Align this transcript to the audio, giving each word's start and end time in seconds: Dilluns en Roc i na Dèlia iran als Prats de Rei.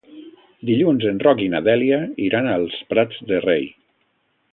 Dilluns 0.69 1.03
en 1.09 1.19
Roc 1.25 1.43
i 1.47 1.49
na 1.55 1.61
Dèlia 1.67 1.99
iran 2.29 2.49
als 2.55 2.79
Prats 2.95 3.21
de 3.33 3.43
Rei. 3.45 3.69